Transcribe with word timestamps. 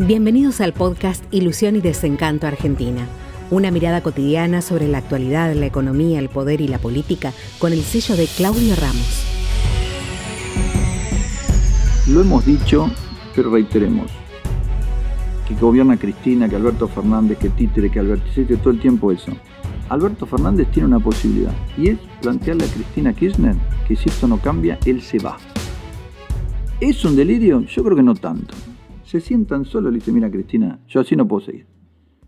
Bienvenidos 0.00 0.60
al 0.60 0.72
podcast 0.72 1.24
Ilusión 1.32 1.76
y 1.76 1.80
Desencanto 1.80 2.48
Argentina. 2.48 3.06
Una 3.52 3.70
mirada 3.70 4.02
cotidiana 4.02 4.60
sobre 4.60 4.88
la 4.88 4.98
actualidad, 4.98 5.54
la 5.54 5.66
economía, 5.66 6.18
el 6.18 6.28
poder 6.28 6.60
y 6.60 6.66
la 6.66 6.78
política 6.78 7.32
con 7.60 7.72
el 7.72 7.80
sello 7.82 8.16
de 8.16 8.26
Claudio 8.26 8.74
Ramos. 8.74 9.24
Lo 12.08 12.22
hemos 12.22 12.44
dicho, 12.44 12.90
pero 13.36 13.52
reiteremos. 13.52 14.10
Que 15.46 15.54
gobierna 15.54 15.96
Cristina, 15.96 16.48
que 16.48 16.56
Alberto 16.56 16.88
Fernández, 16.88 17.38
que 17.38 17.50
Títere, 17.50 17.88
que 17.88 18.00
Alberto, 18.00 18.24
que 18.34 18.56
todo 18.56 18.70
el 18.70 18.80
tiempo 18.80 19.12
eso. 19.12 19.30
Alberto 19.90 20.26
Fernández 20.26 20.66
tiene 20.72 20.88
una 20.88 20.98
posibilidad 20.98 21.52
y 21.78 21.90
es 21.90 21.98
plantearle 22.20 22.64
a 22.64 22.68
Cristina 22.68 23.12
Kirchner 23.12 23.54
que 23.86 23.94
si 23.94 24.08
esto 24.08 24.26
no 24.26 24.38
cambia, 24.38 24.76
él 24.86 25.00
se 25.02 25.20
va. 25.20 25.36
¿Es 26.80 27.04
un 27.04 27.14
delirio? 27.14 27.60
Yo 27.60 27.84
creo 27.84 27.96
que 27.96 28.02
no 28.02 28.16
tanto. 28.16 28.54
Se 29.14 29.20
sientan 29.20 29.64
solo 29.64 29.90
y 29.90 29.92
le 29.92 29.98
dice, 29.98 30.10
mira 30.10 30.28
Cristina, 30.28 30.80
yo 30.88 30.98
así 30.98 31.14
no 31.14 31.28
puedo 31.28 31.46
seguir. 31.46 31.66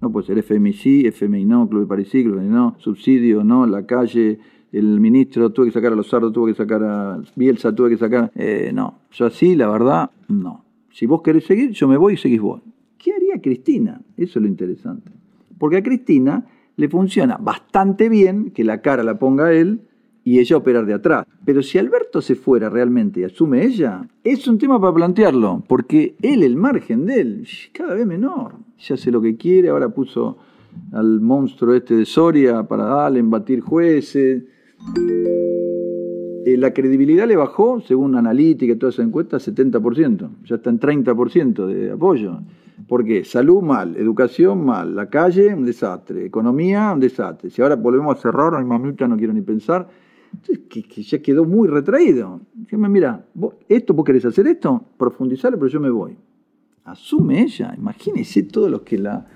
No 0.00 0.12
puede 0.12 0.28
ser 0.28 0.38
FMI 0.38 0.72
sí, 0.72 1.04
FMI 1.06 1.44
no, 1.44 1.68
Club 1.68 1.80
de 1.80 1.86
París 1.88 2.08
sí, 2.08 2.22
Club 2.22 2.38
de 2.38 2.44
no, 2.44 2.76
subsidio 2.78 3.42
no, 3.42 3.66
la 3.66 3.84
calle, 3.84 4.38
el 4.70 5.00
ministro 5.00 5.50
tuvo 5.50 5.66
que 5.66 5.72
sacar 5.72 5.92
a 5.92 5.96
los 5.96 6.08
sardos, 6.08 6.32
tuvo 6.32 6.46
que 6.46 6.54
sacar 6.54 6.84
a 6.84 7.20
Bielsa, 7.34 7.74
tuvo 7.74 7.88
que 7.88 7.96
sacar... 7.96 8.30
Eh, 8.36 8.70
no, 8.72 9.00
yo 9.10 9.26
así, 9.26 9.56
la 9.56 9.68
verdad, 9.68 10.12
no. 10.28 10.64
Si 10.92 11.04
vos 11.06 11.20
querés 11.22 11.46
seguir, 11.46 11.70
yo 11.72 11.88
me 11.88 11.96
voy 11.96 12.14
y 12.14 12.16
seguís 12.16 12.40
vos. 12.40 12.62
¿Qué 12.96 13.12
haría 13.12 13.42
Cristina? 13.42 14.00
Eso 14.16 14.38
es 14.38 14.42
lo 14.44 14.46
interesante. 14.46 15.10
Porque 15.58 15.78
a 15.78 15.82
Cristina 15.82 16.46
le 16.76 16.88
funciona 16.88 17.38
bastante 17.38 18.08
bien 18.08 18.52
que 18.52 18.62
la 18.62 18.82
cara 18.82 19.02
la 19.02 19.18
ponga 19.18 19.52
él 19.52 19.80
y 20.28 20.38
ella 20.40 20.58
operar 20.58 20.84
de 20.84 20.92
atrás. 20.92 21.26
Pero 21.42 21.62
si 21.62 21.78
Alberto 21.78 22.20
se 22.20 22.34
fuera 22.34 22.68
realmente 22.68 23.20
y 23.20 23.24
asume 23.24 23.64
ella, 23.64 24.06
es 24.22 24.46
un 24.46 24.58
tema 24.58 24.78
para 24.78 24.92
plantearlo, 24.92 25.64
porque 25.66 26.16
él, 26.20 26.42
el 26.42 26.54
margen 26.54 27.06
de 27.06 27.20
él, 27.22 27.48
cada 27.72 27.94
vez 27.94 28.06
menor. 28.06 28.52
Ya 28.78 28.96
hace 28.96 29.10
lo 29.10 29.22
que 29.22 29.38
quiere, 29.38 29.70
ahora 29.70 29.88
puso 29.88 30.36
al 30.92 31.22
monstruo 31.22 31.72
este 31.72 31.94
de 31.96 32.04
Soria 32.04 32.62
para 32.64 32.84
darle, 32.84 33.20
embatir 33.20 33.60
jueces. 33.60 34.42
Eh, 36.44 36.56
la 36.58 36.74
credibilidad 36.74 37.26
le 37.26 37.36
bajó, 37.36 37.80
según 37.80 38.14
analítica 38.14 38.74
y 38.74 38.76
toda 38.76 38.90
esa 38.90 39.02
encuesta, 39.02 39.38
70%. 39.38 40.28
Ya 40.44 40.56
está 40.56 40.68
en 40.68 40.78
30% 40.78 41.66
de 41.66 41.92
apoyo. 41.92 42.40
¿Por 42.86 43.02
qué? 43.02 43.24
Salud 43.24 43.62
mal, 43.62 43.96
educación 43.96 44.62
mal, 44.62 44.94
la 44.94 45.08
calle 45.08 45.54
un 45.54 45.64
desastre, 45.64 46.26
economía 46.26 46.92
un 46.92 47.00
desastre. 47.00 47.48
Si 47.48 47.62
ahora 47.62 47.76
volvemos 47.76 48.14
a 48.14 48.20
cerrar, 48.20 48.54
ay 48.54 48.64
mamita, 48.66 49.08
no 49.08 49.16
quiero 49.16 49.32
ni 49.32 49.40
pensar, 49.40 49.88
entonces, 50.40 50.64
que, 50.68 51.02
ya 51.02 51.20
quedó 51.20 51.44
muy 51.44 51.68
retraído. 51.68 52.40
Dígame, 52.54 52.88
mira, 52.88 53.24
vos, 53.34 53.54
esto 53.68 53.92
vos 53.94 54.04
querés 54.04 54.24
hacer 54.24 54.46
esto, 54.46 54.84
profundizarlo, 54.96 55.58
pero 55.58 55.70
yo 55.70 55.80
me 55.80 55.90
voy. 55.90 56.16
Asume 56.84 57.42
ella, 57.42 57.74
imagínese 57.76 58.44
todos 58.44 58.70
los 58.70 58.82
que 58.82 58.98
la 58.98 59.26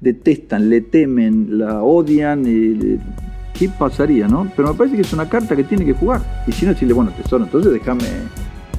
detestan, 0.00 0.68
le 0.68 0.82
temen, 0.82 1.58
la 1.58 1.82
odian, 1.82 2.44
¿qué 2.44 3.68
pasaría, 3.78 4.28
no? 4.28 4.50
Pero 4.54 4.72
me 4.72 4.74
parece 4.74 4.96
que 4.96 5.02
es 5.02 5.12
una 5.12 5.28
carta 5.28 5.56
que 5.56 5.64
tiene 5.64 5.84
que 5.84 5.94
jugar. 5.94 6.22
Y 6.46 6.52
si 6.52 6.66
no, 6.66 6.72
decirle, 6.72 6.94
bueno, 6.94 7.12
tesoro, 7.16 7.44
entonces 7.44 7.72
déjame 7.72 8.04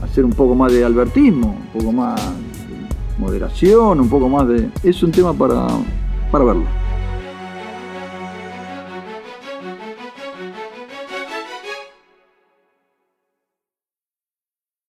hacer 0.04 0.26
un 0.26 0.32
poco 0.32 0.56
más 0.56 0.72
de 0.72 0.84
albertismo, 0.84 1.58
un 1.74 1.80
poco 1.80 1.92
más 1.92 2.22
de 2.22 3.22
moderación, 3.22 4.00
un 4.00 4.10
poco 4.10 4.30
más 4.30 4.48
de... 4.48 4.70
Es 4.84 5.02
un 5.02 5.12
tema 5.12 5.34
para, 5.34 5.68
para 6.32 6.44
verlo. 6.46 6.89